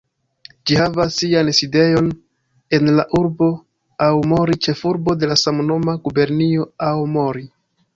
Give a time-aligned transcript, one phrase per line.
[0.69, 2.09] Ĝi havas sian sidejon
[2.79, 3.51] en la urbo
[4.09, 7.51] Aomori, ĉefurbo de la samnoma gubernio Aomori.